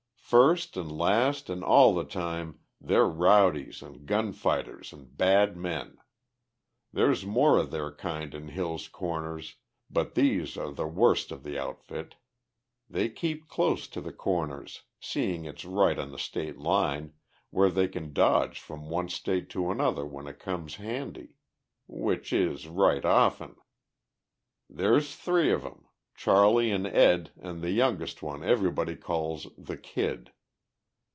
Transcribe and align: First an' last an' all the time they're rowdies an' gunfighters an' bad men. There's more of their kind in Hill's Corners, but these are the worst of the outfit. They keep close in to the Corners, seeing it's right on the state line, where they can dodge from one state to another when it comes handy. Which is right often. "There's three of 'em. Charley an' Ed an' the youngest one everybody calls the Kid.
First 0.47 0.77
an' 0.77 0.87
last 0.87 1.49
an' 1.49 1.61
all 1.61 1.93
the 1.93 2.05
time 2.05 2.59
they're 2.79 3.03
rowdies 3.05 3.83
an' 3.83 4.05
gunfighters 4.05 4.93
an' 4.93 5.09
bad 5.15 5.57
men. 5.57 5.97
There's 6.93 7.25
more 7.25 7.57
of 7.57 7.69
their 7.69 7.91
kind 7.91 8.33
in 8.33 8.47
Hill's 8.47 8.87
Corners, 8.87 9.55
but 9.89 10.15
these 10.15 10.55
are 10.55 10.71
the 10.71 10.87
worst 10.87 11.33
of 11.33 11.43
the 11.43 11.59
outfit. 11.59 12.15
They 12.89 13.09
keep 13.09 13.49
close 13.49 13.87
in 13.87 13.91
to 13.91 13.99
the 13.99 14.13
Corners, 14.13 14.83
seeing 15.01 15.43
it's 15.43 15.65
right 15.65 15.99
on 15.99 16.13
the 16.13 16.17
state 16.17 16.57
line, 16.57 17.11
where 17.49 17.69
they 17.69 17.89
can 17.89 18.13
dodge 18.13 18.57
from 18.57 18.89
one 18.89 19.09
state 19.09 19.49
to 19.49 19.69
another 19.69 20.05
when 20.05 20.27
it 20.27 20.39
comes 20.39 20.75
handy. 20.75 21.33
Which 21.87 22.31
is 22.31 22.69
right 22.69 23.03
often. 23.03 23.57
"There's 24.69 25.13
three 25.13 25.51
of 25.51 25.65
'em. 25.65 25.87
Charley 26.13 26.71
an' 26.71 26.85
Ed 26.85 27.31
an' 27.41 27.61
the 27.61 27.71
youngest 27.71 28.21
one 28.21 28.43
everybody 28.43 28.95
calls 28.95 29.47
the 29.57 29.77
Kid. 29.77 30.31